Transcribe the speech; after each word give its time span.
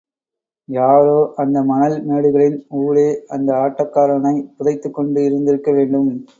யாரோ, 0.65 1.33
அந்த 1.35 1.63
மணல் 1.63 2.07
மேடுகளின் 2.07 2.61
ஊடே 2.69 3.23
அந்த 3.27 3.53
ஆட்டக் 3.53 3.93
காரனைப் 3.93 4.49
புதைத்துக் 4.57 4.93
கொண்டு 4.93 5.23
இருந்திருக்க 5.23 5.71
வேண்டும். 5.71 6.25